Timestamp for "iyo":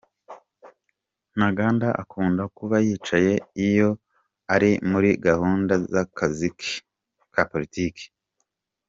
3.67-3.89